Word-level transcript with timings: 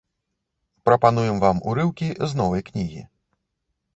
Прапануем 0.89 1.35
вам 1.43 1.57
урыўкі 1.71 2.09
з 2.31 2.39
новай 2.41 2.61
кнігі. 2.69 3.01